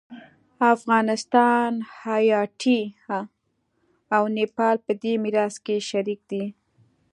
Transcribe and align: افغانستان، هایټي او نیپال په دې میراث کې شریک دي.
افغانستان، 0.73 1.71
هایټي 2.01 2.81
او 4.15 4.23
نیپال 4.37 4.75
په 4.85 4.91
دې 5.03 5.13
میراث 5.23 5.55
کې 5.65 5.75
شریک 5.89 6.19
دي. 6.31 6.43